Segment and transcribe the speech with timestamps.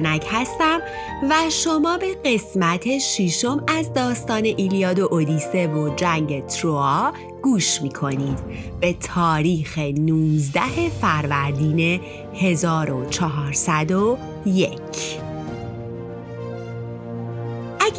[0.00, 0.80] کیانک هستم
[1.30, 8.38] و شما به قسمت ششم از داستان ایلیاد و اودیسه و جنگ تروا گوش می‌کنید.
[8.80, 10.60] به تاریخ 19
[11.00, 12.00] فروردین
[12.34, 15.19] 1401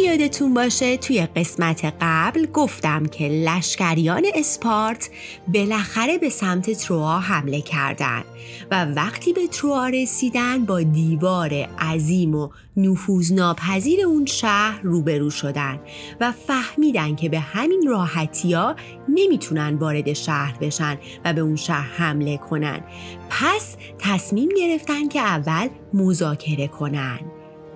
[0.01, 5.09] اگه یادتون باشه توی قسمت قبل گفتم که لشکریان اسپارت
[5.53, 8.25] بالاخره به سمت تروا حمله کردند
[8.71, 15.79] و وقتی به تروا رسیدن با دیوار عظیم و نفوذناپذیر اون شهر روبرو شدن
[16.19, 18.75] و فهمیدن که به همین راحتی ها
[19.09, 22.81] نمی‌تونن وارد شهر بشن و به اون شهر حمله کنن.
[23.29, 27.19] پس تصمیم گرفتن که اول مذاکره کنن.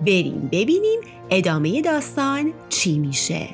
[0.00, 3.48] بریم ببینیم ادامه داستان چی میشه؟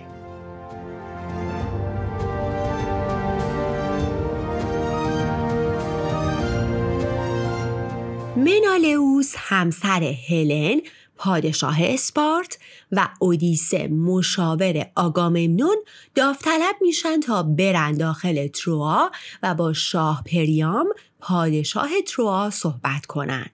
[8.36, 10.80] منالئوس همسر هلن
[11.16, 12.58] پادشاه اسپارت
[12.92, 15.76] و اودیسه مشاور آگاممنون
[16.14, 19.10] داوطلب میشن تا برن داخل تروا
[19.42, 20.88] و با شاه پریام
[21.20, 23.46] پادشاه تروا صحبت کنن.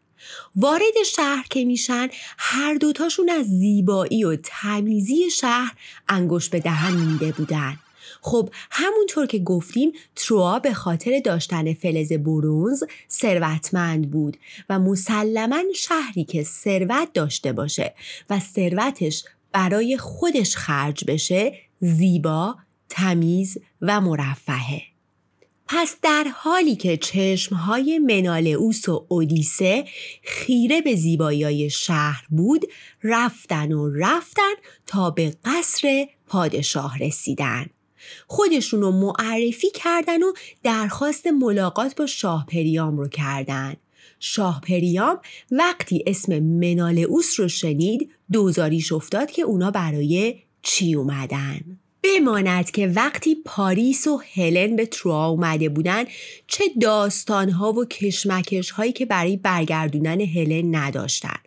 [0.57, 5.73] وارد شهر که میشن هر دوتاشون از زیبایی و تمیزی شهر
[6.09, 7.77] انگوش به دهن میده بودن.
[8.21, 14.37] خب همونطور که گفتیم تروا به خاطر داشتن فلز برونز ثروتمند بود
[14.69, 17.95] و مسلما شهری که ثروت داشته باشه
[18.31, 22.56] و ثروتش برای خودش خرج بشه زیبا
[22.89, 24.98] تمیز و مرفهه.
[25.69, 29.85] پس در حالی که چشمهای منالئوس و اودیسه
[30.23, 32.65] خیره به زیبایی شهر بود
[33.03, 34.55] رفتن و رفتن
[34.87, 37.67] تا به قصر پادشاه رسیدن.
[38.27, 43.75] خودشون رو معرفی کردن و درخواست ملاقات با شاه پریام رو کردن.
[44.21, 45.21] شاه پریام
[45.51, 53.36] وقتی اسم منالئوس رو شنید دوزاریش افتاد که اونا برای چی اومدن؟ بماند که وقتی
[53.44, 56.04] پاریس و هلن به تروا اومده بودن
[56.47, 61.38] چه داستانها و کشمکش هایی که برای برگردونن هلن نداشتن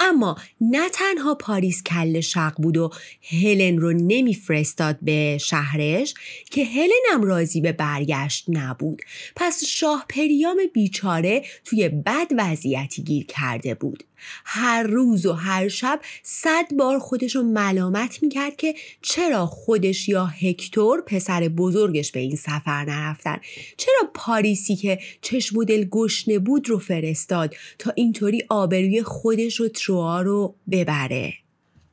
[0.00, 2.90] اما نه تنها پاریس کل شق بود و
[3.30, 6.14] هلن رو نمیفرستاد به شهرش
[6.50, 9.02] که هلن هم راضی به برگشت نبود.
[9.36, 14.04] پس شاه پریام بیچاره توی بد وضعیتی گیر کرده بود.
[14.44, 20.26] هر روز و هر شب صد بار خودش رو ملامت می‌کرد که چرا خودش یا
[20.26, 23.40] هکتور پسر بزرگش به این سفر نرفتن؟
[23.76, 29.68] چرا پاریسی که چشم و دل گشنه بود رو فرستاد تا اینطوری آبروی خودش و
[29.68, 31.34] تروا رو ببره؟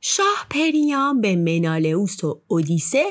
[0.01, 3.03] شاه پریام به منالئوس و اودیسه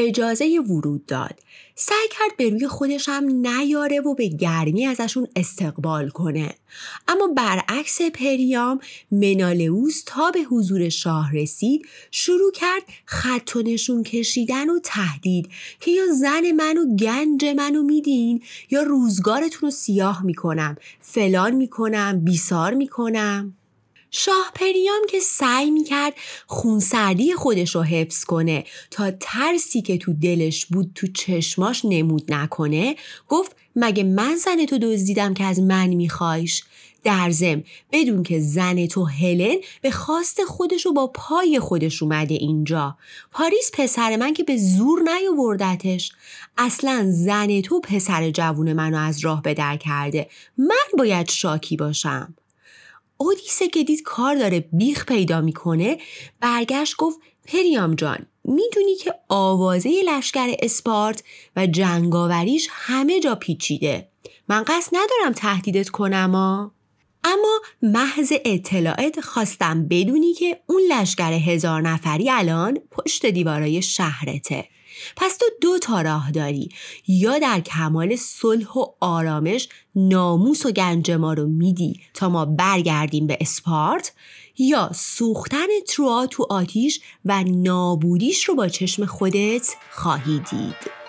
[0.00, 1.40] اجازه ورود داد.
[1.74, 6.54] سعی کرد به روی خودش هم نیاره و به گرمی ازشون استقبال کنه.
[7.08, 8.80] اما برعکس پریام
[9.10, 15.48] منالئوس تا به حضور شاه رسید شروع کرد خط و نشون کشیدن و تهدید
[15.80, 22.74] که یا زن منو گنج منو میدین یا روزگارتون رو سیاه می‌کنم فلان می‌کنم بیسار
[22.74, 23.56] می‌کنم.
[24.10, 26.14] شاه پریام که سعی می‌کرد
[26.46, 32.96] خونسردی خودش رو حفظ کنه تا ترسی که تو دلش بود تو چشماش نمود نکنه
[33.28, 36.62] گفت مگه من زن تو دزدیدم که از من میخوایش؟
[37.04, 37.62] در زم
[37.92, 42.96] بدون که زن تو هلن به خواست خودش و با پای خودش اومده اینجا.
[43.32, 46.12] پاریس پسر من که به زور نیاوردتش.
[46.58, 50.28] اصلا زن تو پسر جوون منو از راه به در کرده.
[50.58, 52.34] من باید شاکی باشم.
[53.20, 55.98] اودیسه که دید کار داره بیخ پیدا می‌کنه.
[56.40, 61.24] برگشت گفت پریام جان می‌دونی که آوازه لشکر اسپارت
[61.56, 64.08] و جنگاوریش همه جا پیچیده.
[64.48, 66.72] من قصد ندارم تهدیدت کنم ها
[67.24, 74.68] اما محض اطلاعات خواستم بدونی که اون لشکر هزار نفری الان پشت دیوارای شهرته.
[75.16, 76.68] پس تو دو تا راه داری.
[77.08, 83.26] یا در کمال صلح و آرامش ناموس و گنج ما رو میدی تا ما برگردیم
[83.26, 84.12] به اسپارت
[84.58, 90.99] یا سوختن تروا تو آتیش و نابودیش رو با چشم خودت خواهی دید.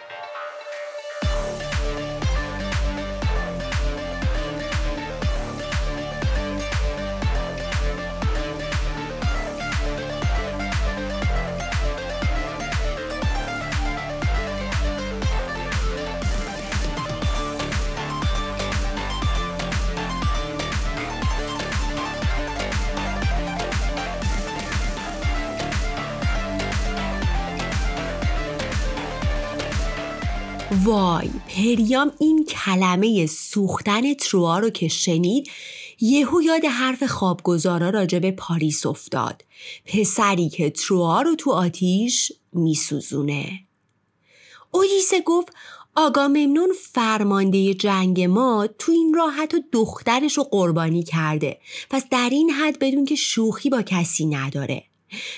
[30.71, 35.51] وای پریام این کلمه سوختن تروا رو که شنید
[36.01, 39.43] یهو یاد حرف خوابگزارا راجع به پاریس افتاد.
[39.85, 43.59] پسری که تروا رو تو آتیش میسوزونه.
[44.71, 45.53] اودیسه گفت
[45.95, 51.59] آقا ممنون فرمانده جنگ ما تو این راه حتی دخترش رو قربانی کرده.
[51.89, 54.83] پس در این حد بدون که شوخی با کسی نداره.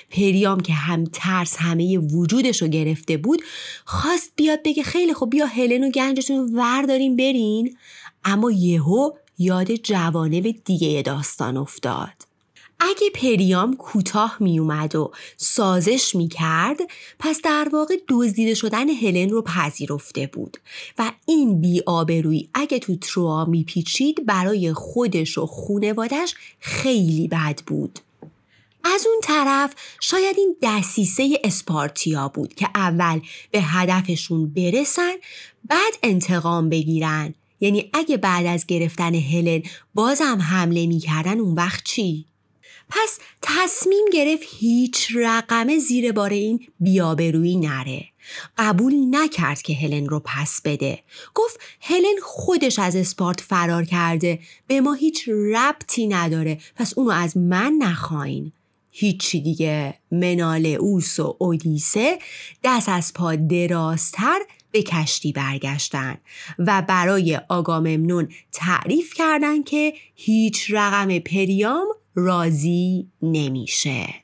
[0.09, 3.41] پریام که هم ترس همه وجودش رو گرفته بود
[3.85, 7.77] خواست بیاد بگه خیلی خوب بیا هلن و گنجتون ور داریم برین.
[8.25, 12.33] اما یهو یاد جوانب دیگه داستان افتاد.
[12.79, 16.77] اگه پریام کوتاه می اومد و سازش می کرد
[17.19, 20.57] پس در واقع دزدیده شدن هلن رو پذیرفته بود.
[20.99, 27.99] و این بیآبرویی اگه تو تروا میپیچید برای خودش و خونوادش خیلی بد بود.
[28.83, 33.21] از اون طرف شاید این دسیسه اسپارتیا بود که اول
[33.51, 35.13] به هدفشون برسن
[35.69, 39.61] بعد انتقام بگیرن یعنی اگه بعد از گرفتن هلن
[39.93, 42.25] بازم حمله می‌کردن اون وقت چی؟
[42.89, 48.05] پس تصمیم گرفت هیچ رقم زیر بار این بیابرویی نره.
[48.57, 50.99] قبول نکرد که هلن رو پس بده.
[51.33, 54.39] گفت هلن خودش از اسپارت فرار کرده.
[54.67, 56.57] به ما هیچ ربطی نداره.
[56.75, 58.51] پس اونو از من نخواین.
[58.95, 62.19] هیچی دیگه منال اوس و اودیسه
[62.63, 64.39] دست از پا درازتر
[64.71, 66.17] به کشتی برگشتن
[66.59, 74.22] و برای آگاممنون تعریف کردند که هیچ رقم پریام راضی نمیشه.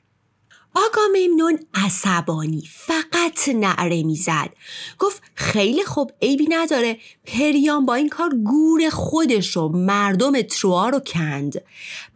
[0.74, 4.50] آقا ممنون عصبانی فقط نعره می‌زد.
[4.98, 6.98] گفت خیلی خوب عیبی نداره.
[7.26, 11.62] پریان با این کار گور خودش و مردم تروا رو کند.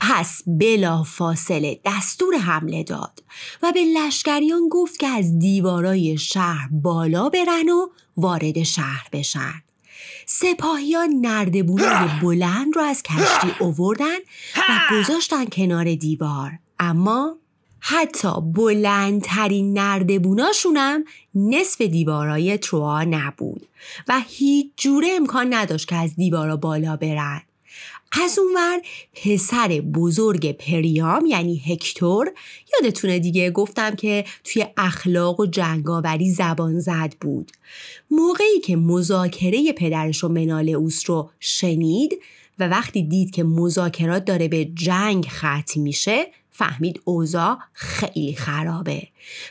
[0.01, 3.23] پس بلا فاصله دستور حمله داد
[3.63, 9.55] و به لشکریان گفت که از دیوارای شهر بالا برن و وارد شهر بشن.
[10.27, 14.19] سپاهیان نردبونای بلند رو از کشتی اووردن
[14.57, 16.53] و گذاشتن کنار دیوار.
[16.79, 17.37] اما
[17.87, 21.05] حتی بلندترین نردبوناشونم
[21.35, 23.67] نصف دیوارای تروا نبود
[24.09, 27.43] و هیچ جوره امکان نداشت که از دیوارا بالا برن.
[28.23, 28.81] از اونور
[29.15, 32.33] پسر بزرگ پریام یعنی هکتور
[32.75, 37.53] یادتونه دیگه گفتم که توی اخلاق و جنگاوری زبان زد بود.
[38.11, 42.19] موقعی که مذاکره پدرش و منال اوس رو شنید
[42.59, 49.09] و وقتی دید که مذاکرات داره به جنگ ختم میشه فهمید اوضاع خیلی خرابه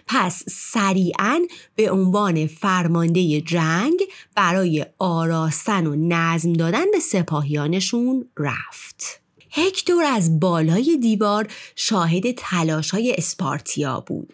[0.07, 1.39] پس سریعا
[1.75, 3.99] به عنوان فرمانده جنگ
[4.35, 9.21] برای آراستن و نظم دادن به سپاهیانشون رفت
[9.51, 14.33] هکتور از بالای دیوار شاهد تلاش های اسپارتیا بود.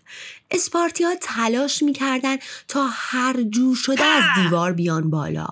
[0.52, 2.38] اسپارتیا تلاش می‌کردن
[2.68, 5.48] تا هر جور شده از دیوار بیان بالا.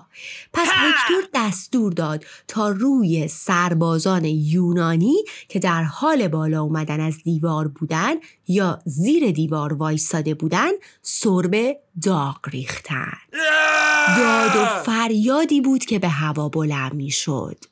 [0.52, 7.68] پس هکتور دستور داد تا روی سربازان یونانی که در حال بالا اومدن از دیوار
[7.68, 8.14] بودن
[8.48, 10.70] یا زیر دیوار وایستاده بودن
[11.02, 13.18] سرب داغ ریختن.
[14.16, 17.64] داد و فریادی بود که به هوا بلند می‌شد.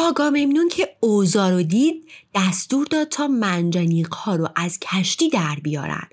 [0.00, 5.56] آقا ممنون که اوزا رو دید دستور داد تا منجنیق ها رو از کشتی در
[5.62, 6.06] بیارن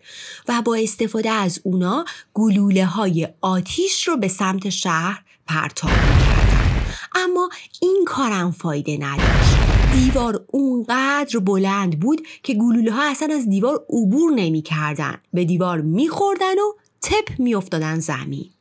[0.48, 7.50] و با استفاده از اونا گلوله های آتیش رو به سمت شهر پرتاب کردن اما
[7.82, 9.56] این کارم فایده نداشت.
[9.94, 15.18] دیوار اونقدر بلند بود که گلوله ها اصلا از دیوار عبور نمی کردن.
[15.34, 17.56] به دیوار می خوردن و تپ می
[18.00, 18.55] زمین.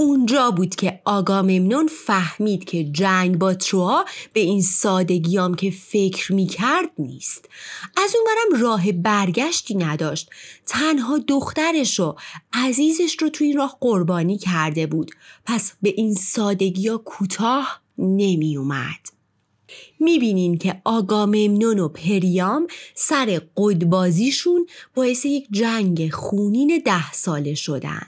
[0.00, 6.32] اونجا بود که آقا ممنون فهمید که جنگ با تروا به این سادگیام که فکر
[6.32, 7.48] می کرد نیست.
[7.96, 10.30] از اونورم راه برگشتی نداشت.
[10.66, 12.16] تنها دخترش و
[12.52, 15.10] عزیزش رو توی راه قربانی کرده بود.
[15.44, 19.08] پس به این سادگی ها کوتاه نمی اومد
[20.00, 28.06] می‌بینین که آقا ممنون و پریام سر قدبازیشون باعث یک جنگ خونین ده ساله شدن.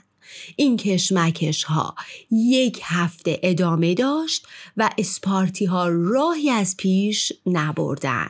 [0.55, 1.95] این کشمکش ها
[2.31, 4.47] یک هفته ادامه داشت
[4.77, 8.29] و اسپارتی ها راهی از پیش نبردن.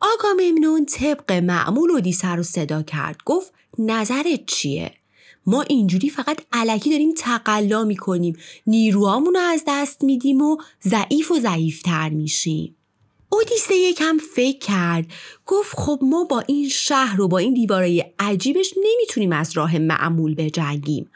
[0.00, 4.92] آقا ممنون طبق معمول اودیسه رو صدا کرد گفت نظرت چیه؟
[5.46, 11.40] ما اینجوری فقط علکی داریم تقلا می‌کنیم نیروهامون رو از دست میدیم و ضعیف و
[11.40, 12.76] ضعیفتر میشیم
[13.32, 15.06] اودیسه یکم فکر کرد.
[15.46, 20.34] گفت خب ما با این شهر و با این دیوارای عجیبش نمی‌تونیم از راه معمول
[20.34, 21.10] بجنگیم.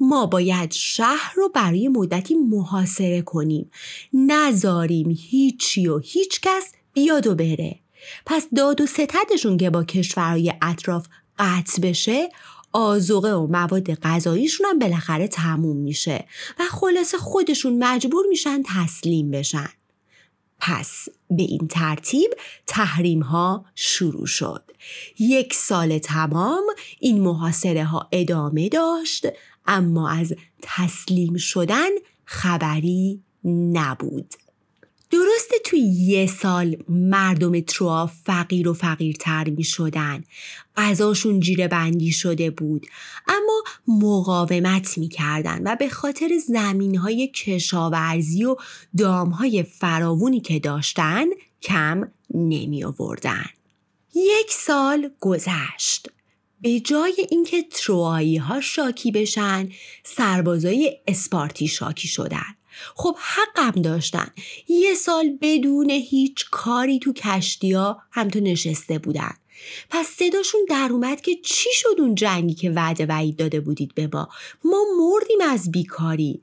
[0.00, 3.70] ما باید شهر رو برای مدتی محاصره کنیم.
[4.12, 7.78] نذاریم هیچی و هیچ کس بیاد و بره.
[8.26, 11.06] پس داد و ستدشون که با کشورهای اطراف
[11.38, 12.28] قطع بشه
[12.72, 16.24] آزوقه و مواد غذاییشون هم بالاخره تموم میشه
[16.58, 19.68] و خلاصه خودشون مجبور میشن تسلیم بشن.
[20.60, 22.30] پس به این ترتیب
[22.66, 24.62] تحریم ها شروع شد.
[25.18, 26.64] یک سال تمام
[27.00, 29.26] این محاصره ها ادامه داشت
[29.66, 31.90] اما از تسلیم شدن
[32.24, 34.34] خبری نبود.
[35.10, 40.24] درسته توی یه سال مردم تروا فقیر و فقیرتر می شدن.
[40.76, 42.86] غذاشون جیره بندی شده بود.
[43.28, 45.08] اما مقاومت می
[45.64, 48.56] و به خاطر زمین های کشاورزی و
[48.96, 51.24] دام های فراوونی که داشتن
[51.62, 53.44] کم نمی آوردن.
[54.14, 56.08] یک سال گذشت.
[56.60, 59.68] به جای اینکه تروایی ها شاکی بشن
[60.04, 62.54] سربازای اسپارتی شاکی شدن.
[62.94, 64.28] خب حقم داشتن.
[64.68, 69.34] یه سال بدون هیچ کاری تو کشتیا هم تو نشسته بودن.
[69.90, 74.08] پس صداشون در اومد که چی شد اون جنگی که وعده وعید داده بودید به
[74.12, 74.28] ما؟
[74.64, 76.40] ما مردیم از بیکاری.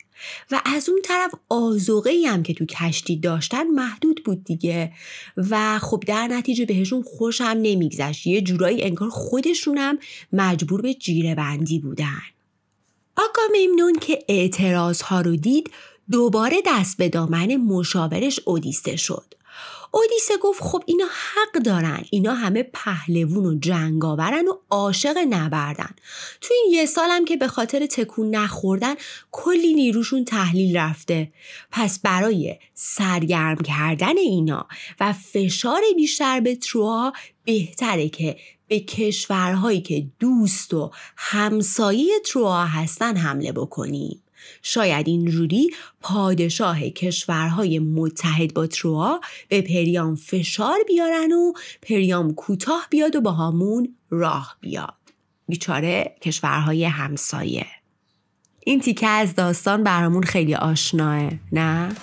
[0.51, 4.91] و از اون طرف آزوغه هم که تو کشتی داشتن محدود بود دیگه.
[5.37, 8.27] و خب در نتیجه بهشون خوشم نمیگذشت.
[8.27, 9.97] یه جورایی انگار خودشونم
[10.33, 12.21] مجبور به جیره بندی بودن.
[13.17, 15.71] آقا ممنون که اعتراض ها رو دید.
[16.11, 19.33] دوباره دست به دامن مشاورش اودیسه شد.
[19.93, 22.03] اودیسه گفت خب اینا حق دارن.
[22.09, 25.89] اینا همه پهلوون و جنگاورن و عاشق نبردن.
[26.41, 28.95] تو این یه سالم که به خاطر تکون نخوردن
[29.31, 31.31] کلی نیروشون تحلیل رفته.
[31.71, 34.67] پس برای سرگرم کردن اینا
[34.99, 43.17] و فشار بیشتر به تروها بهتره که به کشورهایی که دوست و همسایه تروها هستن
[43.17, 44.21] حمله بکنیم.
[44.61, 45.69] شاید اینجوری
[46.01, 53.31] پادشاه کشورهای متحد با تروا به پریام فشار بیارن و پریام کوتاه بیاد و با
[53.31, 54.93] همون راه بیاد
[55.47, 57.65] بیچاره کشورهای همسایه
[58.65, 61.95] این تیکه از داستان برامون خیلی آشناه نه؟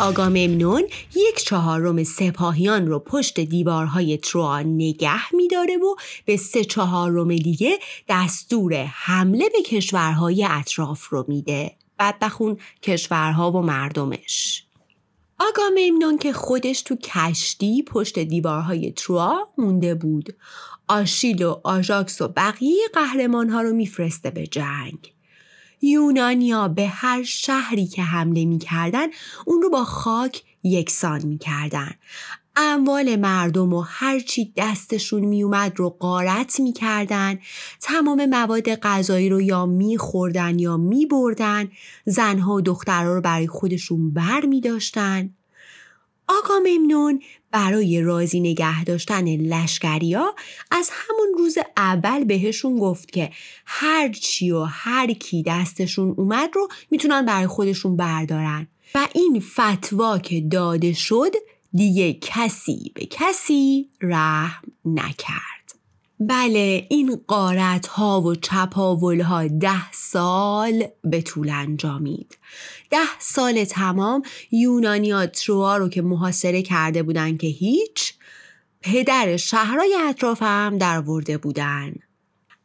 [0.00, 0.82] آگاممنون
[1.14, 7.78] یک چهارم سپاهیان رو پشت دیوارهای تروا نگه میداره و به سه چهارم دیگه
[8.08, 11.76] دستور حمله به کشورهای اطراف رو میده.
[11.96, 14.64] بعد بخون کشورها و مردمش.
[15.38, 20.36] آگاممنون که خودش تو کشتی پشت دیوارهای تروا مونده بود.
[20.88, 25.12] آشیل و آژاکس و بقیه قهرمان ها رو میفرسته به جنگ.
[25.82, 29.06] یونانیا به هر شهری که حمله می‌کردن
[29.46, 31.90] اون رو با خاک یکسان می‌کردن.
[32.56, 37.38] اموال مردم و هرچی دستشون میومد رو قارت می‌کردن.
[37.80, 41.68] تمام مواد غذایی رو یا میخوردن یا میبردن.
[42.04, 45.30] زنها و دخترها رو برای خودشون بر میداشتن
[46.28, 50.34] آقا ممنون برای راضی نگه داشتن لشکریا
[50.70, 53.30] از همون روز اول بهشون گفت که
[53.66, 58.66] هر چی و هر کی دستشون اومد رو می‌تونن برای خودشون بردارن.
[58.94, 61.32] و این فتوا که داده شد
[61.72, 65.57] دیگه کسی به کسی رحم نکرد.
[66.20, 72.38] بله این قارت ها و چپاول ها ده سال به طول انجامید
[72.90, 78.14] ده سال تمام یونانیا تروا رو که محاصره کرده بودن که هیچ
[78.82, 81.94] پدر شهرهای اطراف هم در ورده بودن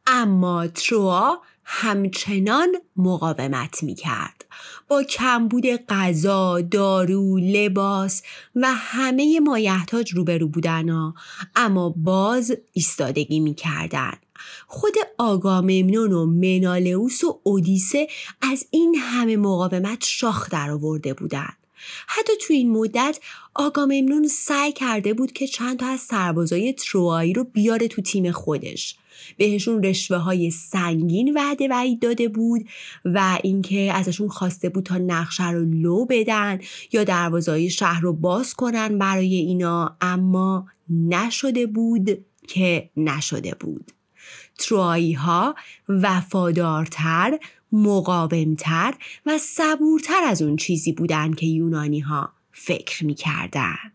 [0.07, 4.43] اما تروا همچنان مقاومت می کرد.
[4.88, 8.24] با کمبود غذا، دارو، لباس
[8.55, 11.15] و همه مایحتاج روبرو بودن ها.
[11.55, 14.13] اما باز ایستادگی می کردن.
[14.67, 18.07] خود آگاممنون و منالئوس و اودیسه
[18.41, 21.57] از این همه مقاومت شاخ در آورده بودند.
[22.07, 23.19] حتی تو این مدت
[23.55, 28.95] آگاممنون سعی کرده بود که چند تا از سربازای تروایی رو بیاره تو تیم خودش.
[29.38, 32.65] بهشون رشوه های سنگین وعده وعید داده بود
[33.05, 36.60] و اینکه ازشون خواسته بود تا نقشه رو لو بدن
[36.91, 43.91] یا دروازهای شهر رو باز کنن برای اینا اما نشده بود که نشده بود.
[44.57, 45.55] تروایی ها
[45.89, 47.39] وفادارتر
[47.72, 48.93] مقاومتر
[49.25, 53.93] و صبورتر از اون چیزی بودن که یونانی ها فکر می‌کردن.